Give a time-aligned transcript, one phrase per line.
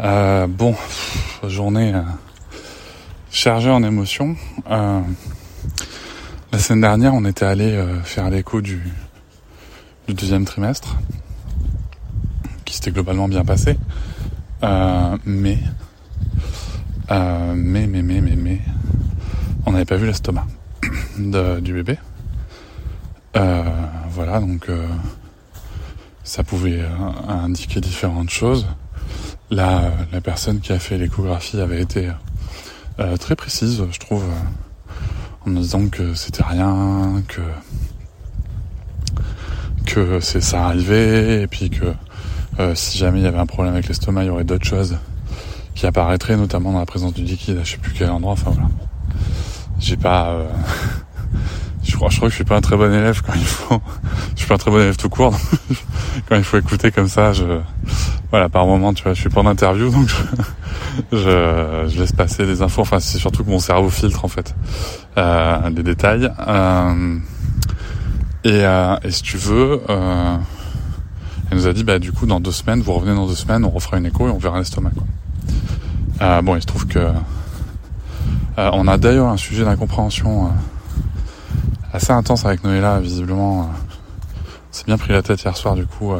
[0.00, 0.74] Euh, bon,
[1.46, 2.00] journée euh,
[3.30, 4.36] chargée en émotions.
[4.70, 5.00] Euh,
[6.50, 8.82] la semaine dernière on était allé euh, faire l'écho du,
[10.08, 10.96] deuxième trimestre,
[12.64, 13.78] qui s'était globalement bien passé.
[14.62, 15.58] mais, mais,
[17.54, 18.60] mais, mais, mais, mais,
[19.66, 20.46] on n'avait pas vu l'estomac
[21.18, 21.98] du bébé.
[23.34, 24.68] voilà, donc
[26.24, 26.82] ça pouvait
[27.28, 28.66] indiquer différentes choses.
[29.52, 29.92] La
[30.24, 32.08] personne qui a fait l'échographie avait été
[32.98, 34.94] euh, très précise, je trouve, euh,
[35.44, 37.42] en nous disant que c'était rien, que
[39.84, 41.92] que c'est ça arrivait, et puis que
[42.74, 44.96] si jamais il y avait un problème avec l'estomac, il y aurait d'autres choses
[45.74, 48.32] qui apparaîtraient, notamment dans la présence du liquide, à je sais plus quel endroit.
[48.32, 48.70] Enfin voilà,
[49.78, 50.46] j'ai pas
[51.84, 53.82] je crois, je crois que je suis pas un très bon élève quand il faut.
[54.34, 55.36] Je suis pas un très bon élève tout court.
[56.28, 57.60] quand il faut écouter comme ça, je,
[58.32, 60.16] voilà, par moment, tu vois, je suis pas en interview, donc je,
[61.86, 62.80] je, laisse passer des infos.
[62.80, 64.54] Enfin, c'est surtout que mon cerveau filtre en fait
[65.18, 66.32] euh, des détails.
[66.48, 67.18] Euh,
[68.44, 70.36] et, euh, et si tu veux, euh,
[71.50, 73.66] elle nous a dit, bah du coup, dans deux semaines, vous revenez dans deux semaines,
[73.66, 74.92] on refera une écho et on verra l'estomac.
[76.22, 80.50] Euh, bon, il se trouve que euh, on a d'ailleurs un sujet d'incompréhension
[81.92, 83.68] assez intense avec Noëlla, visiblement.
[84.70, 86.14] c'est bien pris la tête hier soir, du coup,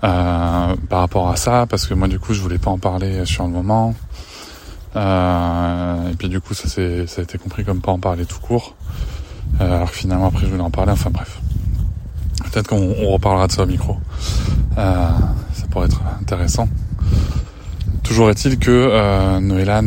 [0.00, 3.44] par rapport à ça, parce que moi, du coup, je voulais pas en parler sur
[3.44, 3.94] le moment.
[4.96, 8.40] Euh, et puis, du coup, ça, ça a été compris comme pas en parler tout
[8.40, 8.74] court.
[9.60, 10.92] alors que finalement, après, je voulais en parler.
[10.92, 11.40] Enfin, bref.
[12.44, 13.96] Peut-être qu'on reparlera de ça au micro.
[14.76, 16.68] ça pourrait être intéressant.
[18.08, 19.82] Toujours est-il que euh, Noëlla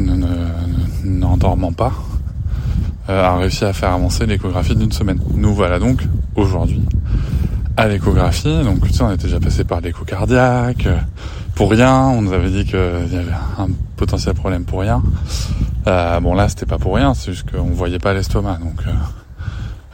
[1.04, 1.92] n'endormant pas,
[3.10, 5.20] euh, a réussi à faire avancer l'échographie d'une semaine.
[5.34, 6.04] Nous voilà donc
[6.36, 6.84] aujourd'hui
[7.78, 8.64] à l'échographie.
[8.64, 10.98] Donc tu sais, on était déjà passé par l'écho cardiaque euh,
[11.56, 12.08] pour rien.
[12.08, 12.80] On nous avait dit qu'il
[13.12, 15.02] y avait un potentiel problème pour rien.
[15.88, 18.84] Euh, bon là, c'était pas pour rien, c'est juste qu'on voyait pas l'estomac, donc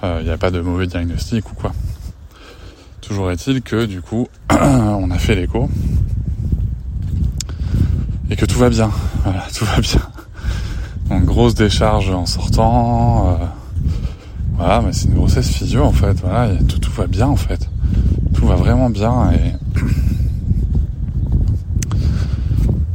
[0.03, 1.71] il n'y a pas de mauvais diagnostic ou quoi.
[3.01, 5.69] Toujours est-il que du coup, on a fait l'écho
[8.29, 8.91] et que tout va bien.
[9.23, 10.01] Voilà, tout va bien.
[11.09, 13.29] Donc grosse décharge en sortant.
[13.29, 13.45] Euh,
[14.55, 16.19] voilà, mais c'est une grossesse physio en fait.
[16.21, 17.66] Voilà, tout, tout va bien en fait.
[18.47, 19.53] Va vraiment bien et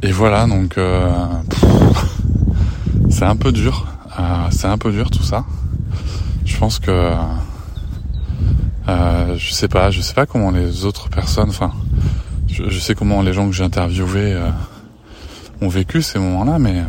[0.04, 1.12] et voilà donc euh,
[3.10, 3.86] c'est un peu dur.
[4.18, 5.44] Euh, c'est un peu dur tout ça.
[6.44, 7.12] Je pense que
[8.88, 11.70] euh, je sais pas, je sais pas comment les autres personnes, enfin,
[12.48, 14.36] je, sais comment les gens que j'ai interviewés
[15.60, 16.82] ont vécu ces moments-là, mais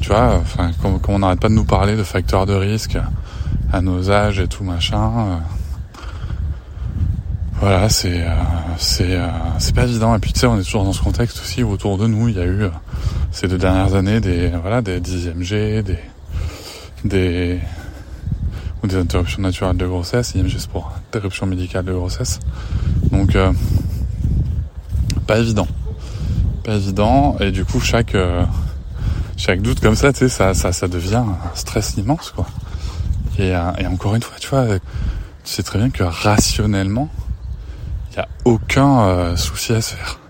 [0.00, 2.96] tu vois, enfin, comme, on n'arrête pas de nous parler de facteurs de risque
[3.72, 5.40] à nos âges et tout machin.
[7.64, 8.30] Euh, voilà, c'est euh,
[8.76, 9.18] c'est
[9.58, 10.14] c'est pas évident.
[10.14, 12.28] Et puis tu sais, on est toujours dans ce contexte aussi où autour de nous,
[12.28, 12.64] il y a eu
[13.30, 15.00] ces deux dernières années des voilà des
[15.40, 15.98] G, des
[17.04, 17.58] des
[18.82, 20.34] ou des interruptions naturelles de grossesse.
[20.34, 22.38] IMG c'est pour interruption médicale de grossesse.
[23.10, 23.36] Donc
[25.26, 25.66] pas évident,
[26.64, 27.36] pas évident.
[27.40, 28.14] Et du coup, chaque
[29.36, 32.46] chaque doute comme ça, tu sais, ça, ça, ça devient un stress immense, quoi.
[33.38, 34.80] Et, euh, et encore une fois, tu vois, tu
[35.44, 37.08] sais très bien que rationnellement,
[38.14, 40.20] il a aucun euh, souci à se faire.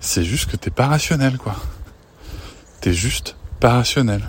[0.00, 1.54] C'est juste que t'es pas rationnel, quoi.
[2.80, 4.22] T'es juste pas rationnel.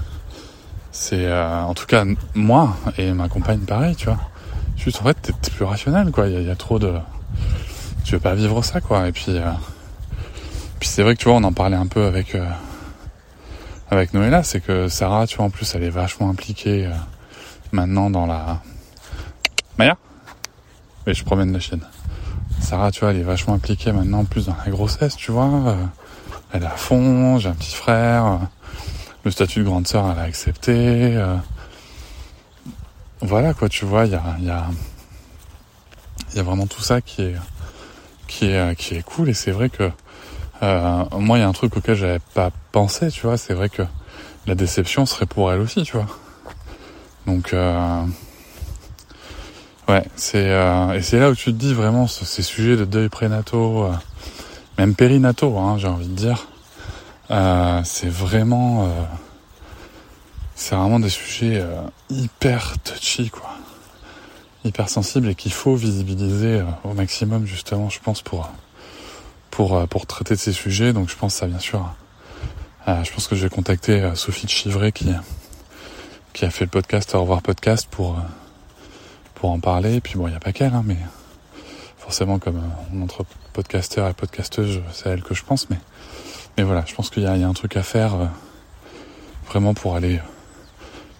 [0.92, 2.06] C'est, euh, en tout cas,
[2.36, 4.20] moi et ma compagne, pareil, tu vois.
[4.78, 6.28] Juste, en fait, t'es plus rationnel, quoi.
[6.28, 6.94] Il y, a trop de,
[8.04, 9.08] tu veux pas vivre ça, quoi.
[9.08, 9.40] Et puis,
[10.80, 12.36] puis c'est vrai que tu vois, on en parlait un peu avec
[13.94, 16.92] avec Noëlla, c'est que Sarah, tu vois, en plus, elle est vachement impliquée euh,
[17.72, 18.62] maintenant dans la...
[19.78, 19.98] Maya?
[21.06, 21.82] Mais je promène la chaîne.
[22.64, 25.46] Sarah, tu vois, elle est vachement impliquée maintenant en plus dans la grossesse, tu vois.
[25.68, 25.76] Euh,
[26.54, 28.26] elle est à fond, j'ai un petit frère.
[28.26, 28.38] Euh,
[29.26, 31.18] le statut de grande sœur, elle a accepté.
[33.22, 34.66] voilà, quoi, tu vois, il y a, y, a,
[36.36, 37.36] y a vraiment tout ça qui est,
[38.28, 39.30] qui est, qui est cool.
[39.30, 39.90] Et c'est vrai que
[40.64, 43.38] euh, moi, il y a un truc auquel j'avais pas pensé, tu vois.
[43.38, 43.84] C'est vrai que
[44.48, 46.08] la déception serait pour elle aussi, tu vois.
[47.28, 48.04] Donc, euh,
[49.88, 53.10] ouais, c'est euh, et c'est là où tu te dis vraiment ces sujets de deuil
[53.10, 54.00] prénatal,
[54.78, 56.48] même périnataux, hein, j'ai envie de dire.
[57.32, 59.04] Euh, c'est vraiment, euh,
[60.56, 63.50] c'est vraiment des sujets euh, hyper touchy, quoi,
[64.66, 68.50] hyper sensibles et qu'il faut visibiliser au maximum justement, je pense pour
[69.52, 70.94] pour pour traiter de ces sujets.
[70.94, 71.94] Donc je pense ça bien sûr.
[72.88, 75.08] je pense que je vais contacter Sophie de Chivray qui
[76.34, 78.18] qui a fait le podcast Au revoir podcast pour
[79.44, 79.96] pour en parler.
[79.96, 80.96] Et puis bon, il n'y a pas qu'elle, hein, mais
[81.98, 82.62] forcément comme
[83.02, 85.76] entre podcasteur et podcasteuse, c'est à elle que je pense, mais
[86.56, 88.26] mais voilà, je pense qu'il y, a un truc à faire euh,
[89.50, 90.22] vraiment pour aller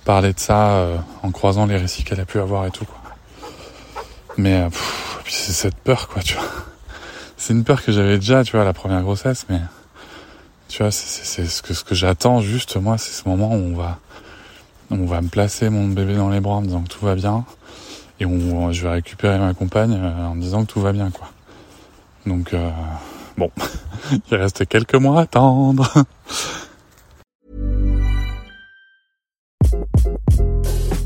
[0.06, 2.86] parler de ça euh, en croisant les récits qu'elle a pu avoir et tout.
[2.86, 2.98] Quoi.
[4.38, 4.70] Mais euh,
[5.28, 6.48] c'est cette peur, quoi, tu vois.
[7.36, 9.60] C'est une peur que j'avais déjà, tu vois, la première grossesse, mais
[10.70, 13.76] tu vois, c'est ce que, ce que j'attends juste, moi, c'est ce moment où on
[13.76, 14.00] va,
[14.92, 17.16] on va me placer mon bébé dans les bras en me disant que tout va
[17.16, 17.44] bien,
[18.24, 21.12] et où je vais récupérer ma compagne euh, en me disant que tout va bien,
[21.12, 21.30] quoi.
[22.26, 22.70] Donc, euh,
[23.38, 23.52] Bon,
[24.32, 25.92] il reste quelques mois à attendre.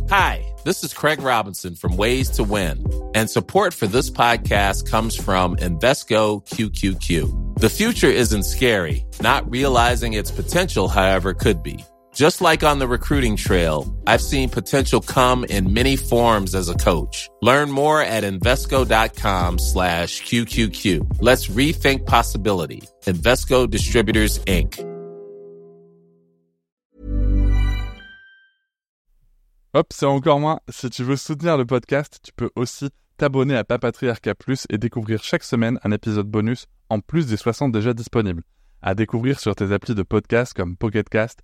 [0.09, 2.85] Hi, this is Craig Robinson from Ways to Win,
[3.15, 7.59] and support for this podcast comes from Invesco QQQ.
[7.59, 9.05] The future isn't scary.
[9.21, 11.83] Not realizing its potential, however, could be.
[12.17, 16.73] Just like on the recruiting trail, I've seen potential come in many forms as a
[16.73, 17.29] coach.
[17.43, 21.21] Learn more at Invesco.com slash QQQ.
[21.21, 22.81] Let's rethink possibility.
[23.05, 24.83] Investco Distributors, Inc.
[29.75, 30.59] Hop, c'est encore moins.
[30.69, 35.23] Si tu veux soutenir le podcast, tu peux aussi t'abonner à Papatriarca Plus et découvrir
[35.23, 38.41] chaque semaine un épisode bonus en plus des 60 déjà disponibles.
[38.81, 41.43] À découvrir sur tes applis de podcast comme Pocketcast,